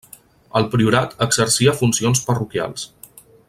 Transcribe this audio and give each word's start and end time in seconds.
El 0.59 0.65
priorat 0.75 1.13
exercia 1.27 1.77
funcions 1.83 2.25
parroquials. 2.31 2.91